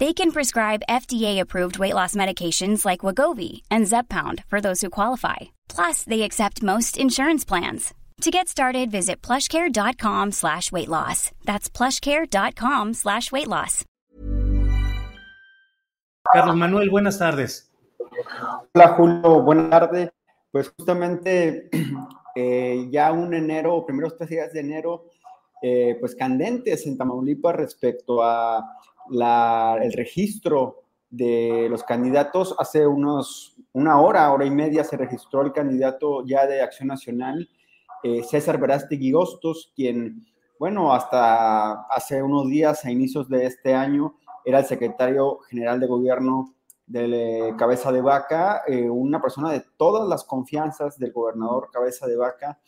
They 0.00 0.12
can 0.12 0.32
prescribe 0.32 0.82
FDA-approved 0.88 1.78
weight 1.78 1.94
loss 1.94 2.16
medications 2.16 2.84
like 2.84 3.00
Wagovi 3.06 3.62
and 3.70 3.86
Zepbound 3.86 4.42
for 4.46 4.60
those 4.60 4.80
who 4.80 4.90
qualify. 4.90 5.54
Plus, 5.68 6.02
they 6.02 6.22
accept 6.22 6.64
most 6.64 6.98
insurance 6.98 7.44
plans. 7.44 7.94
To 8.22 8.30
get 8.30 8.48
started, 8.48 8.90
visit 8.90 9.22
plushcare.com 9.22 10.32
slash 10.32 10.72
weight 10.72 10.88
loss. 10.88 11.30
That's 11.44 11.68
plushcare.com 11.68 12.94
slash 12.94 13.30
weight 13.30 13.48
loss. 13.48 13.84
Carlos 16.32 16.56
Manuel, 16.56 16.90
buenas 16.90 17.18
tardes. 17.18 17.70
Hola 18.74 18.94
Julio, 18.96 19.42
buenas 19.42 19.70
tardes. 19.70 20.10
Pues 20.50 20.72
justamente 20.76 21.68
eh, 22.36 22.88
ya 22.90 23.12
un 23.12 23.34
enero, 23.34 23.84
primeros 23.84 24.16
tres 24.16 24.30
días 24.30 24.52
de 24.52 24.60
enero, 24.60 25.06
eh, 25.62 25.96
pues 26.00 26.14
candentes 26.14 26.86
en 26.86 26.96
Tamaulipas 26.96 27.56
respecto 27.56 28.22
a 28.22 28.64
la, 29.10 29.78
el 29.82 29.92
registro 29.92 30.82
de 31.10 31.68
los 31.70 31.84
candidatos. 31.84 32.54
Hace 32.58 32.86
unos, 32.86 33.56
una 33.72 34.00
hora, 34.00 34.32
hora 34.32 34.44
y 34.44 34.50
media 34.50 34.84
se 34.84 34.96
registró 34.96 35.42
el 35.42 35.52
candidato 35.52 36.24
ya 36.26 36.46
de 36.46 36.60
Acción 36.60 36.88
Nacional, 36.88 37.48
eh, 38.02 38.22
César 38.22 38.58
Verástegui 38.58 39.14
Hostos, 39.14 39.72
quien, 39.74 40.26
bueno, 40.58 40.92
hasta 40.92 41.82
hace 41.84 42.22
unos 42.22 42.48
días, 42.48 42.84
a 42.84 42.90
inicios 42.90 43.28
de 43.28 43.46
este 43.46 43.74
año, 43.74 44.16
era 44.44 44.58
el 44.58 44.64
secretario 44.66 45.38
general 45.48 45.80
de 45.80 45.86
gobierno 45.86 46.54
de 46.86 47.54
Cabeza 47.56 47.90
de 47.92 48.02
Vaca, 48.02 48.62
eh, 48.66 48.90
una 48.90 49.22
persona 49.22 49.50
de 49.50 49.64
todas 49.76 50.06
las 50.06 50.24
confianzas 50.24 50.98
del 50.98 51.12
gobernador 51.12 51.70
Cabeza 51.72 52.06
de 52.06 52.16
Vaca, 52.16 52.58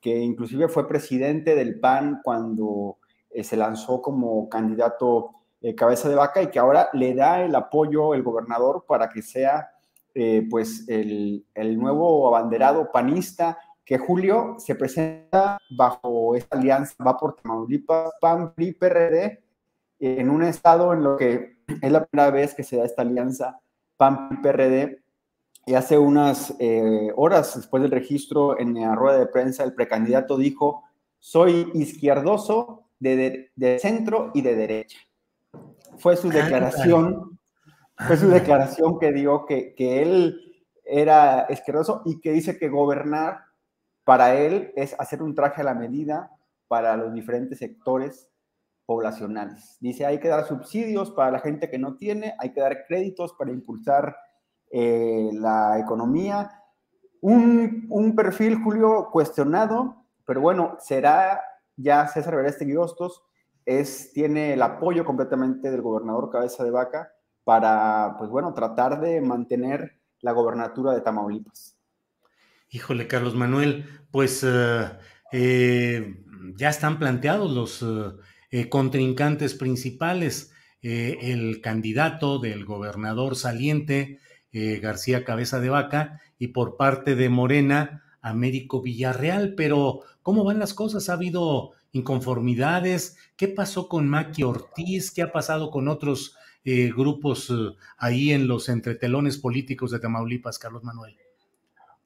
que 0.00 0.16
inclusive 0.18 0.68
fue 0.68 0.88
presidente 0.88 1.54
del 1.54 1.78
PAN 1.80 2.20
cuando 2.22 2.96
eh, 3.30 3.44
se 3.44 3.56
lanzó 3.56 4.00
como 4.00 4.48
candidato 4.48 5.32
eh, 5.60 5.74
cabeza 5.74 6.08
de 6.08 6.14
vaca 6.14 6.40
y 6.40 6.48
que 6.48 6.60
ahora 6.60 6.88
le 6.92 7.14
da 7.14 7.42
el 7.44 7.52
apoyo 7.54 8.14
el 8.14 8.22
gobernador 8.22 8.84
para 8.86 9.08
que 9.08 9.22
sea 9.22 9.70
eh, 10.14 10.46
pues 10.48 10.84
el, 10.88 11.44
nuevo 11.78 12.28
abanderado 12.28 12.90
panista 12.92 13.58
que 13.84 13.98
Julio 13.98 14.54
se 14.58 14.76
presenta 14.76 15.58
bajo 15.70 16.36
esta 16.36 16.56
alianza, 16.56 16.94
va 17.04 17.16
por 17.16 17.34
Tamaulipas, 17.36 18.12
PAN, 18.20 18.52
PRI, 18.54 18.72
PRD, 18.72 19.42
en 19.98 20.30
un 20.30 20.44
estado 20.44 20.92
en 20.92 21.02
lo 21.02 21.16
que 21.16 21.58
es 21.66 21.90
la 21.90 22.04
primera 22.04 22.30
vez 22.30 22.54
que 22.54 22.62
se 22.62 22.76
da 22.76 22.84
esta 22.84 23.02
alianza 23.02 23.58
PAN, 23.96 24.28
PRI, 24.28 24.38
PRD, 24.42 25.02
y 25.66 25.74
hace 25.74 25.98
unas 25.98 26.54
eh, 26.60 27.12
horas 27.16 27.56
después 27.56 27.82
del 27.82 27.90
registro 27.90 28.58
en 28.58 28.74
la 28.74 28.94
rueda 28.94 29.18
de 29.18 29.26
prensa, 29.26 29.64
el 29.64 29.74
precandidato 29.74 30.36
dijo, 30.36 30.84
soy 31.18 31.70
izquierdoso 31.74 32.84
de, 33.00 33.50
de 33.56 33.78
centro 33.78 34.30
y 34.34 34.42
de 34.42 34.54
derecha 34.54 34.98
fue 35.98 36.16
su 36.16 36.28
declaración, 36.28 37.38
fue 37.96 38.16
su 38.16 38.28
declaración 38.28 38.98
que 38.98 39.12
dio 39.12 39.44
que, 39.46 39.74
que 39.74 40.02
él 40.02 40.40
era 40.84 41.46
izquierdoso 41.50 42.02
y 42.04 42.20
que 42.20 42.32
dice 42.32 42.58
que 42.58 42.68
gobernar 42.68 43.40
para 44.04 44.34
él 44.34 44.72
es 44.74 44.96
hacer 44.98 45.22
un 45.22 45.34
traje 45.34 45.60
a 45.60 45.64
la 45.64 45.74
medida 45.74 46.30
para 46.66 46.96
los 46.96 47.12
diferentes 47.12 47.58
sectores 47.58 48.30
poblacionales. 48.86 49.76
Dice, 49.80 50.06
hay 50.06 50.18
que 50.18 50.28
dar 50.28 50.46
subsidios 50.46 51.10
para 51.10 51.30
la 51.30 51.40
gente 51.40 51.68
que 51.68 51.78
no 51.78 51.96
tiene, 51.96 52.34
hay 52.38 52.54
que 52.54 52.60
dar 52.62 52.86
créditos 52.86 53.34
para 53.34 53.50
impulsar 53.50 54.16
eh, 54.70 55.28
la 55.34 55.78
economía. 55.78 56.50
Un, 57.20 57.86
un, 57.90 58.16
perfil, 58.16 58.62
Julio, 58.62 59.10
cuestionado, 59.12 60.04
pero 60.24 60.40
bueno, 60.40 60.76
será 60.80 61.38
ya 61.76 62.06
César 62.06 62.36
Bereste 62.36 62.78
Hostos 62.78 63.22
tiene 64.14 64.54
el 64.54 64.62
apoyo 64.62 65.04
completamente 65.04 65.70
del 65.70 65.82
gobernador 65.82 66.30
Cabeza 66.30 66.64
de 66.64 66.70
Vaca 66.70 67.12
para, 67.44 68.14
pues 68.18 68.30
bueno, 68.30 68.54
tratar 68.54 69.00
de 69.00 69.20
mantener 69.20 70.00
la 70.20 70.32
gobernatura 70.32 70.92
de 70.92 71.00
Tamaulipas. 71.00 71.76
Híjole, 72.70 73.06
Carlos 73.06 73.34
Manuel, 73.34 73.84
pues 74.10 74.42
uh, 74.42 74.86
eh, 75.32 76.22
ya 76.56 76.68
están 76.68 76.98
planteados 76.98 77.50
los 77.50 77.84
eh, 78.50 78.68
contrincantes 78.68 79.54
principales. 79.54 80.52
Eh, 80.80 81.18
el 81.32 81.60
candidato 81.60 82.38
del 82.38 82.64
gobernador 82.64 83.36
saliente, 83.36 84.20
García 84.50 85.24
Cabeza 85.24 85.60
de 85.60 85.68
Vaca, 85.68 86.20
y 86.38 86.48
por 86.48 86.76
parte 86.76 87.14
de 87.14 87.28
Morena, 87.28 88.02
Américo 88.22 88.82
Villarreal. 88.82 89.54
Pero, 89.56 90.00
¿cómo 90.22 90.42
van 90.42 90.58
las 90.58 90.74
cosas? 90.74 91.08
¿Ha 91.08 91.12
habido 91.12 91.72
inconformidades? 91.92 93.16
¿Qué 93.36 93.48
pasó 93.48 93.88
con 93.88 94.08
Maki 94.08 94.42
Ortiz? 94.42 95.10
¿Qué 95.10 95.22
ha 95.22 95.32
pasado 95.32 95.70
con 95.70 95.88
otros 95.88 96.36
eh, 96.64 96.92
grupos 96.94 97.50
eh, 97.50 97.76
ahí 97.98 98.32
en 98.32 98.48
los 98.48 98.68
entretelones 98.68 99.38
políticos 99.38 99.90
de 99.90 100.00
Tamaulipas, 100.00 100.58
Carlos 100.58 100.84
Manuel? 100.84 101.16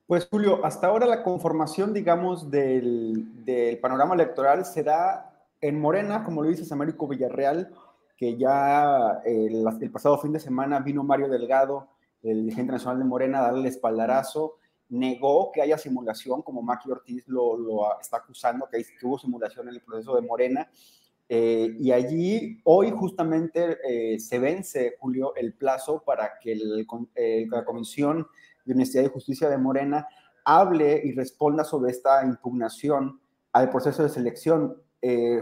Pues 0.06 0.28
Julio, 0.30 0.64
hasta 0.64 0.88
ahora 0.88 1.06
la 1.06 1.22
conformación, 1.22 1.94
digamos, 1.94 2.50
del, 2.50 3.44
del 3.44 3.78
panorama 3.78 4.14
electoral 4.14 4.64
se 4.64 4.82
da 4.82 5.32
en 5.60 5.80
Morena, 5.80 6.24
como 6.24 6.42
lo 6.42 6.48
dices, 6.48 6.70
Américo 6.72 7.08
Villarreal, 7.08 7.72
que 8.16 8.36
ya 8.36 9.22
el, 9.24 9.64
el, 9.80 9.90
pasado 9.90 10.18
fin 10.18 10.32
de 10.32 10.40
semana 10.40 10.80
vino 10.80 11.02
Mario 11.02 11.28
Delgado, 11.28 11.88
el 12.22 12.42
dirigente 12.42 12.72
nacional 12.72 12.98
de 12.98 13.04
Morena, 13.04 13.38
a 13.38 13.52
darle 13.52 13.68
espaldarazo 13.68 14.58
negó 14.92 15.50
que 15.52 15.62
haya 15.62 15.78
simulación, 15.78 16.42
como 16.42 16.60
Maki 16.60 16.90
Ortiz 16.90 17.26
lo, 17.26 17.56
lo 17.56 17.98
está 17.98 18.18
acusando, 18.18 18.68
que, 18.70 18.84
hubo 19.02 19.18
simulación 19.18 19.66
en 19.68 19.76
el 19.76 19.80
proceso 19.80 20.14
de 20.14 20.20
Morena. 20.20 20.70
Eh, 21.30 21.74
y 21.80 21.92
allí, 21.92 22.60
hoy 22.64 22.90
justamente 22.90 23.78
eh, 23.88 24.20
se 24.20 24.38
vence, 24.38 24.96
Julio, 25.00 25.34
el 25.34 25.54
plazo 25.54 26.02
para 26.04 26.32
que 26.38 26.52
el, 26.52 26.86
eh, 27.14 27.46
la 27.50 27.64
Comisión 27.64 28.26
de 28.66 28.74
Honestidad 28.74 29.04
y 29.04 29.08
Justicia 29.08 29.48
de 29.48 29.56
Morena 29.56 30.06
hable 30.44 31.00
y 31.02 31.12
responda 31.12 31.64
sobre 31.64 31.90
esta 31.90 32.22
impugnación 32.26 33.18
al 33.52 33.70
proceso 33.70 34.02
de 34.02 34.10
selección. 34.10 34.76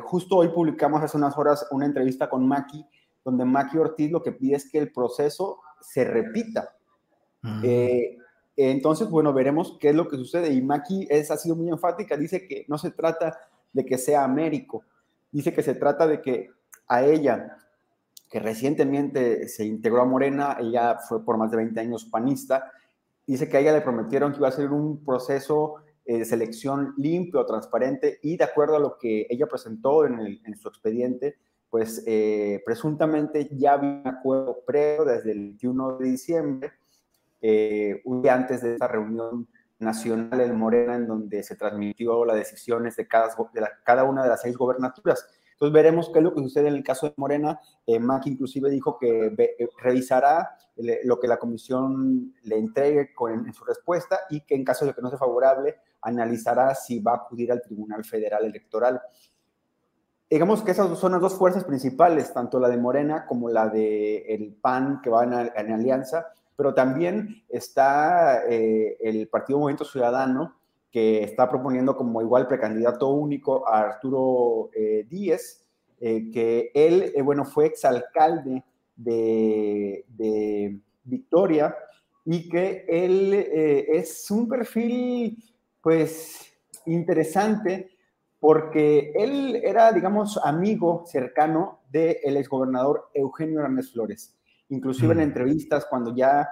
justo 0.03 0.37
hoy 0.37 0.49
publicamos 0.49 1.03
hace 1.03 1.16
unas 1.16 1.37
horas 1.37 1.66
una 1.72 1.87
entrevista 1.87 2.31
con 2.31 2.47
Maki, 2.47 2.87
donde 3.25 3.44
Maki 3.44 3.78
Ortiz 3.78 4.10
lo 4.12 4.22
que 4.22 4.33
pide 4.33 4.56
es 4.56 4.71
que 4.71 4.78
el 4.78 4.93
proceso 4.93 5.60
se 5.81 6.05
repita. 6.05 6.77
Uh 7.43 7.49
-huh. 7.49 8.21
Entonces, 8.68 9.09
bueno, 9.09 9.33
veremos 9.33 9.78
qué 9.80 9.89
es 9.89 9.95
lo 9.95 10.07
que 10.07 10.18
sucede. 10.18 10.53
Y 10.53 10.60
Maki 10.60 11.07
es, 11.09 11.30
ha 11.30 11.39
sido 11.39 11.57
muy 11.57 11.71
enfática, 11.71 12.18
dice 12.18 12.47
que 12.47 12.66
no 12.68 12.77
se 12.77 12.91
trata 12.91 13.39
de 13.72 13.86
que 13.86 13.97
sea 13.97 14.22
Américo, 14.22 14.84
dice 15.33 15.54
que 15.54 15.62
se 15.62 15.74
trata 15.74 16.07
de 16.07 16.21
que 16.21 16.51
a 16.86 17.03
ella, 17.03 17.57
que 18.28 18.39
recientemente 18.39 19.48
se 19.48 19.65
integró 19.65 20.03
a 20.03 20.04
Morena, 20.04 20.59
ella 20.60 20.98
fue 20.98 21.24
por 21.24 21.39
más 21.39 21.51
de 21.51 21.57
20 21.57 21.80
años 21.80 22.04
panista, 22.04 22.71
dice 23.27 23.48
que 23.48 23.57
a 23.57 23.60
ella 23.60 23.72
le 23.72 23.80
prometieron 23.80 24.33
que 24.33 24.39
iba 24.39 24.48
a 24.48 24.53
ser 24.53 24.71
un 24.72 25.03
proceso 25.04 25.77
eh, 26.04 26.18
de 26.18 26.24
selección 26.27 26.92
limpio, 26.98 27.47
transparente 27.47 28.18
y 28.22 28.36
de 28.36 28.45
acuerdo 28.45 28.77
a 28.77 28.80
lo 28.80 28.98
que 28.98 29.27
ella 29.30 29.47
presentó 29.47 30.04
en, 30.04 30.39
su 30.56 30.68
expediente, 30.68 31.39
pues 31.71 32.04
eh, 32.06 32.63
presuntamente 32.66 33.48
ya 33.53 33.74
había 33.74 34.03
un 34.04 34.09
acuerdo 34.09 34.59
previo 34.66 35.06
desde 35.06 35.33
el 35.33 35.39
21 35.39 35.97
de 35.97 36.09
diciembre 36.10 36.72
eh, 37.41 38.01
un 38.04 38.22
día 38.22 38.34
antes 38.34 38.63
de 38.63 38.75
esta 38.75 38.89
reunión 38.89 39.48
nacional 39.78 40.41
en 40.41 40.57
Morena, 40.57 40.95
en 40.95 41.07
donde 41.07 41.42
se 41.42 41.57
transmitió 41.57 42.25
las 42.25 42.37
decisiones 42.37 42.97
de 42.97 43.09
cada, 43.09 43.34
de 43.53 43.60
la, 43.60 43.71
cada 43.84 44.04
una 44.04 44.22
de 44.22 44.28
las 44.28 44.42
seis 44.42 44.57
gobernaturas. 44.57 45.27
Entonces 45.53 45.75
veremos 45.75 46.10
qué 46.10 46.21
es 46.21 46.25
lo 46.25 46.34
que 46.34 46.42
sucede 46.42 46.69
en 46.69 46.75
el 46.75 46.83
caso 46.83 47.07
de 47.07 47.15
Morena. 47.16 47.60
Eh, 47.87 47.98
Mac 47.98 48.27
inclusive 48.27 48.71
dijo 48.71 48.97
que 48.98 49.27
eh, 49.27 49.69
revisará 49.83 50.57
lo 51.04 51.21
que 51.21 51.28
la 51.28 51.37
comisión 51.37 52.34
le 52.45 52.57
entregue 52.57 53.10
en 53.28 53.53
su 53.53 53.65
respuesta 53.65 54.21
y 54.31 54.41
que 54.41 54.54
en 54.54 54.65
caso 54.65 54.87
de 54.87 54.95
que 54.95 55.03
no 55.03 55.10
sea 55.10 55.19
favorable, 55.19 55.77
analizará 56.01 56.75
si 56.75 57.01
va 57.01 57.13
a 57.13 57.16
acudir 57.16 57.53
al 57.53 57.60
Tribunal 57.60 58.03
Federal 58.03 58.47
Electoral. 58.47 58.98
Digamos 60.31 60.63
que 60.63 60.71
esas 60.71 60.98
son 60.98 61.13
las 61.13 61.21
dos 61.21 61.34
fuerzas 61.34 61.65
principales, 61.65 62.33
tanto 62.33 62.59
la 62.59 62.69
de 62.69 62.78
Morena 62.78 63.27
como 63.27 63.51
la 63.51 63.69
de 63.69 64.19
el 64.34 64.54
PAN 64.54 65.01
que 65.03 65.10
van 65.10 65.51
en 65.54 65.72
alianza, 65.72 66.28
pero 66.60 66.74
también 66.74 67.42
está 67.48 68.47
eh, 68.47 68.98
el 69.01 69.28
Partido 69.28 69.60
Movimiento 69.60 69.86
Ciudadano, 69.86 70.57
que 70.92 71.22
está 71.22 71.48
proponiendo 71.48 71.97
como 71.97 72.21
igual 72.21 72.47
precandidato 72.47 73.09
único 73.09 73.66
a 73.66 73.80
Arturo 73.80 74.68
eh, 74.74 75.07
Díez, 75.09 75.65
eh, 76.03 76.30
que 76.30 76.71
él, 76.74 77.15
bueno, 77.24 77.47
fue 77.47 77.65
exalcalde 77.65 78.62
de, 78.95 80.04
de 80.09 80.78
Victoria 81.04 81.74
y 82.27 82.47
que 82.47 82.84
él 82.86 83.33
es 83.33 84.30
un 84.30 84.47
perfil, 84.47 85.42
pues, 85.80 86.42
interesante 86.84 87.89
porque 88.39 89.13
él 89.15 89.63
era, 89.65 89.92
digamos, 89.92 90.39
amigo 90.45 91.04
cercano 91.06 91.80
del 91.89 92.36
exgobernador 92.36 93.09
Eugenio 93.15 93.60
Hernández 93.60 93.92
Flores. 93.92 94.36
Inclusive 94.71 95.13
en 95.13 95.21
entrevistas, 95.21 95.87
cuando 95.89 96.15
ya 96.15 96.49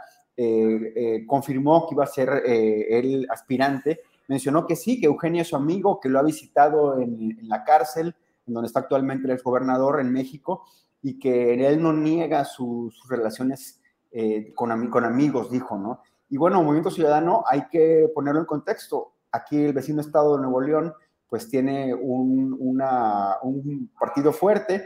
confirmó 1.26 1.88
que 1.88 1.94
iba 1.96 2.04
a 2.04 2.06
ser 2.06 2.28
el 2.46 3.26
aspirante, 3.28 4.02
mencionó 4.28 4.66
que 4.66 4.76
sí, 4.76 5.00
que 5.00 5.06
Eugenio 5.06 5.42
es 5.42 5.48
su 5.48 5.56
amigo, 5.56 5.98
que 5.98 6.08
lo 6.08 6.20
ha 6.20 6.22
visitado 6.22 7.00
en, 7.00 7.36
la 7.42 7.64
cárcel, 7.64 8.14
en 8.46 8.54
donde 8.54 8.68
está 8.68 8.80
actualmente 8.80 9.30
el 9.30 9.42
gobernador 9.42 10.00
en 10.00 10.12
México, 10.12 10.64
y 11.02 11.18
que 11.18 11.54
él 11.54 11.82
no 11.82 11.92
niega 11.92 12.44
sus 12.44 13.08
relaciones 13.08 13.80
eh, 14.12 14.52
con, 14.54 14.88
con 14.90 15.04
amigos, 15.04 15.50
dijo, 15.50 15.76
¿no? 15.76 16.02
Y 16.28 16.36
bueno, 16.36 16.62
Movimiento 16.62 16.90
Ciudadano 16.90 17.42
hay 17.48 17.68
que 17.70 18.10
ponerlo 18.14 18.40
en 18.40 18.46
contexto. 18.46 19.14
Aquí 19.32 19.64
el 19.64 19.72
vecino 19.72 20.02
estado 20.02 20.36
de 20.36 20.42
Nuevo 20.42 20.60
León, 20.60 20.92
pues 21.26 21.48
tiene 21.48 21.94
un, 21.94 22.56
un 22.58 23.90
partido 23.98 24.32
fuerte 24.32 24.84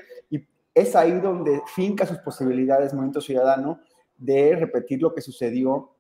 es 0.75 0.97
ahí 0.97 1.13
donde 1.21 1.63
finca 1.67 2.07
sus 2.07 2.19
posibilidades 2.19 2.93
Movimiento 2.93 3.21
Ciudadano 3.21 3.81
de 4.17 4.57
repetir 4.57 5.03
lo 5.03 5.15
que 5.15 5.21
sucedió 5.21 5.95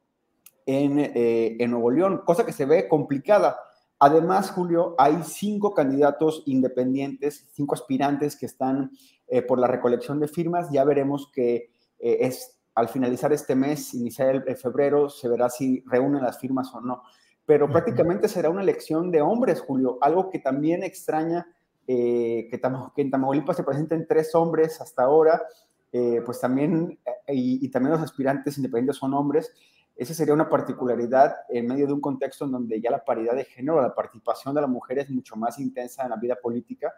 eh, 0.64 1.56
en, 1.58 1.70
Nuevo 1.70 1.90
León, 1.90 2.22
cosa 2.24 2.46
que 2.46 2.52
se 2.52 2.66
ve 2.66 2.88
complicada. 2.88 3.58
Además, 3.98 4.50
Julio, 4.50 4.94
hay 4.98 5.19
cinco 5.24 5.74
candidatos 5.74 6.42
independientes, 6.46 7.48
cinco 7.52 7.74
aspirantes 7.74 8.36
que 8.36 8.46
están 8.46 8.92
eh, 9.28 9.42
por 9.42 9.58
la 9.58 9.66
recolección 9.66 10.20
de 10.20 10.28
firmas. 10.28 10.70
Ya 10.70 10.84
veremos 10.84 11.30
que 11.32 11.70
eh, 11.98 12.18
es 12.20 12.58
al 12.75 12.88
finalizar 12.88 13.32
este 13.32 13.54
mes, 13.54 13.92
iniciar 13.94 14.42
el, 14.46 14.56
febrero, 14.56 15.10
se 15.10 15.28
verá 15.28 15.50
si 15.50 15.84
reúnen 15.86 16.22
las 16.22 16.38
firmas 16.38 16.72
o 16.75 16.80
no. 16.80 17.02
Pero 17.44 17.68
prácticamente 17.68 18.28
será 18.28 18.50
una 18.50 18.62
elección 18.62 19.10
de 19.10 19.20
hombres, 19.20 19.60
Julio, 19.60 19.98
algo 20.00 20.30
que 20.30 20.38
también 20.38 20.82
extraña 20.82 21.46
que, 21.87 22.61
en 22.96 23.11
Tamaulipas 23.11 23.56
se 23.56 23.64
presenten 23.64 24.06
tres 24.06 24.34
hombres 24.34 24.81
hasta 24.81 25.02
ahora, 25.02 25.43
pues 25.90 26.40
también, 26.40 26.99
y, 27.29 27.64
y, 27.64 27.69
también 27.70 27.93
los 27.93 28.02
aspirantes 28.02 28.56
independientes 28.56 28.96
son 28.96 29.12
hombres, 29.14 29.52
esa 29.96 30.14
sería 30.14 30.32
una 30.32 30.49
particularidad 30.49 31.34
en 31.49 31.67
medio 31.67 31.87
de 31.87 31.93
un 31.93 32.00
contexto 32.00 32.46
en 32.46 32.52
donde 32.52 32.81
ya 32.81 32.90
la 32.90 33.05
paridad 33.05 33.34
de 33.34 33.44
género, 33.44 33.81
la 33.81 33.94
participación 33.94 34.55
de 34.55 34.62
la 34.62 34.67
mujer 34.67 34.99
es 34.99 35.11
mucho 35.11 35.37
más 35.37 35.58
intensa 35.58 36.05
en 36.05 36.11
la 36.11 36.17
vida 36.17 36.37
política, 36.37 36.93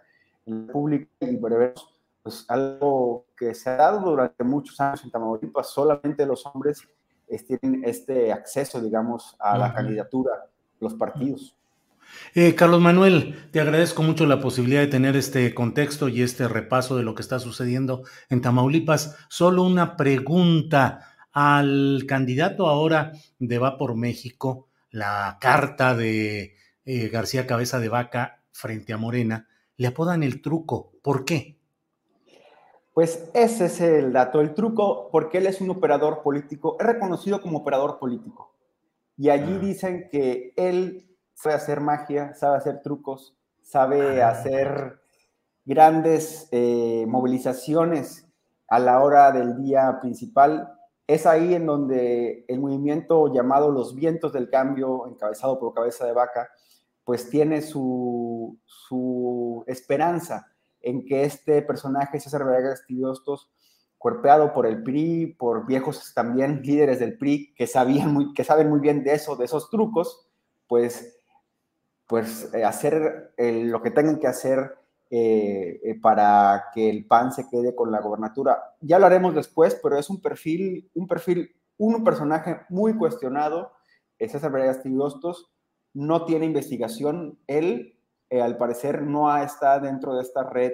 en 0.47 0.67
la 0.67 0.73
pública, 0.73 1.09
y 1.21 1.37
veremos 1.37 2.01
pues, 2.23 2.45
algo 2.49 3.27
que 3.37 3.53
se 3.55 3.71
ha 3.71 3.77
dado 3.77 4.01
durante 4.11 4.45
muchos 4.45 4.81
años 4.81 5.05
en 5.05 5.11
Tamaulipas, 5.11 5.71
solamente 5.71 6.25
los 6.25 6.47
hombres 6.47 6.87
tienen 7.43 7.83
este 7.85 8.33
acceso, 8.33 8.81
digamos, 8.81 9.37
a 9.39 9.59
la 9.59 9.73
candidatura, 9.73 10.47
los 10.81 10.95
partidos. 10.95 11.57
Eh, 12.35 12.55
Carlos 12.55 12.81
Manuel, 12.81 13.49
te 13.53 13.61
agradezco 13.61 14.03
mucho 14.03 14.27
la 14.27 14.41
posibilidad 14.41 14.81
de 14.81 14.89
tener 14.89 15.17
este 15.17 15.55
contexto 15.55 16.09
y 16.09 16.23
este 16.23 16.49
repaso 16.49 16.97
de 16.97 17.03
lo 17.03 17.15
que 17.15 17.23
está 17.23 17.39
sucediendo 17.39 18.03
en 18.29 18.41
Tamaulipas. 18.41 19.17
Solo 19.29 19.62
una 19.62 19.97
pregunta 19.97 21.15
al 21.33 22.05
candidato 22.09 22.69
ahora 22.69 23.12
de 23.39 23.59
Va 23.59 23.79
por 23.79 23.97
México, 23.97 24.69
la 24.91 25.39
carta 25.41 25.95
de 25.97 26.56
eh, 26.85 27.09
García 27.09 27.47
Cabeza 27.47 27.81
de 27.81 27.89
Vaca 27.89 28.43
frente 28.53 28.93
a 28.93 28.97
Morena, 28.97 29.49
le 29.77 29.89
apodan 29.89 30.23
el 30.23 30.41
truco. 30.43 30.93
¿Por 31.03 31.25
qué? 31.25 31.59
Pues 32.93 33.29
ese 33.35 33.67
es 33.67 33.81
el 33.81 34.12
dato, 34.12 34.41
el 34.41 34.55
truco, 34.55 35.09
porque 35.11 35.39
él 35.39 35.47
es 35.47 35.61
un 35.61 35.71
operador 35.71 36.23
político, 36.23 36.77
es 36.79 36.87
reconocido 36.87 37.43
como 37.43 37.59
operador 37.59 37.99
político. 37.99 38.55
Y 39.17 39.31
allí 39.31 39.55
ah. 39.56 39.59
dicen 39.59 40.09
que 40.11 40.53
él 40.56 41.14
sabe 41.44 41.56
hacer 41.56 41.81
magia, 41.81 42.35
sabe 42.35 42.56
hacer 42.56 42.81
trucos, 42.81 43.37
sabe 43.61 44.23
ah. 44.23 44.31
hacer 44.31 44.99
grandes 45.67 46.49
eh, 46.52 47.05
movilizaciones 47.06 48.26
a 48.67 48.79
la 48.79 49.02
hora 49.02 49.31
del 49.31 49.55
día 49.62 49.99
principal 50.00 50.73
es 51.06 51.26
ahí 51.26 51.55
en 51.55 51.67
donde 51.67 52.46
el 52.49 52.61
movimiento 52.61 53.31
llamado 53.31 53.70
Los 53.70 53.94
Vientos 53.94 54.32
del 54.32 54.49
Cambio, 54.49 55.06
encabezado 55.06 55.61
por 55.61 55.75
Cabeza 55.75 56.06
de 56.06 56.14
Vaca, 56.14 56.49
pues 57.05 57.29
tiene 57.29 57.61
su, 57.61 58.58
esperanza 59.67 60.46
en 60.81 61.05
que 61.05 61.25
este 61.25 61.61
personaje, 61.61 62.20
César 62.20 62.46
Villegas 62.46 62.87
Tibiostos, 62.87 63.50
cuerpeado 63.99 64.55
por 64.55 64.67
el 64.67 64.82
PRI, 64.82 65.37
por 65.38 65.67
viejos 65.67 66.14
también 66.14 66.62
líderes 66.62 67.00
del 67.00 67.19
PRI 67.19 67.55
que, 67.55 67.67
sabían 67.67 68.14
muy, 68.14 68.32
que 68.32 68.44
saben 68.44 68.70
muy 68.70 68.81
bien 68.81 69.05
de 69.05 69.12
eso, 69.12 69.37
de 69.37 69.44
esos 69.44 69.69
trucos, 69.69 70.26
pues, 70.67 71.14
pues 72.06 72.53
eh, 72.55 72.65
hacer 72.65 73.33
lo 73.39 73.83
que 73.83 73.91
tengan 73.91 74.19
que 74.19 74.27
hacer 74.27 74.77
eh, 75.11 75.81
eh, 75.83 76.01
para 76.01 76.67
que 76.75 76.91
el 76.91 77.06
PAN 77.06 77.33
se 77.33 77.49
quede 77.49 77.75
con 77.75 77.91
la 77.91 78.01
gobernatura. 78.01 78.75
Ya 78.81 78.99
lo 78.99 79.06
haremos 79.06 79.35
después, 79.35 79.79
pero 79.83 79.99
es 79.99 80.11
un 80.11 80.21
perfil, 80.21 80.91
un 80.95 81.06
perfil, 81.06 81.55
un 81.79 82.05
personaje 82.05 82.61
muy 82.69 82.97
cuestionado. 82.97 83.73
César 84.19 84.53
Vargas 84.53 84.83
Tibostos 84.83 85.51
no 85.93 86.25
tiene 86.25 86.47
investigación. 86.47 87.39
Él, 87.47 87.99
al 88.31 88.56
parecer, 88.56 89.03
no 89.03 89.35
está 89.37 89.79
dentro 89.81 90.15
de 90.15 90.23
esta 90.23 90.45
red 90.45 90.73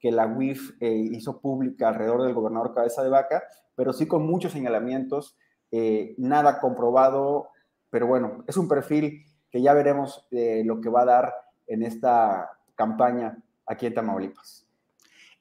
que 0.00 0.10
la 0.10 0.26
UIF 0.26 0.80
hizo 0.80 1.40
pública 1.40 1.88
alrededor 1.88 2.22
del 2.22 2.34
gobernador 2.34 2.74
Cabeza 2.74 3.02
de 3.02 3.08
Vaca, 3.08 3.44
pero 3.74 3.92
sí 3.92 4.06
con 4.06 4.26
muchos 4.26 4.52
señalamientos, 4.52 5.36
nada 6.16 6.60
comprobado, 6.60 7.48
pero 7.90 8.06
bueno, 8.06 8.44
es 8.46 8.56
un 8.56 8.68
perfil 8.68 9.24
que 9.50 9.62
ya 9.62 9.74
veremos 9.74 10.26
lo 10.30 10.80
que 10.80 10.88
va 10.88 11.02
a 11.02 11.06
dar 11.06 11.34
en 11.66 11.82
esta 11.82 12.50
campaña 12.74 13.36
aquí 13.66 13.86
en 13.86 13.94
Tamaulipas. 13.94 14.66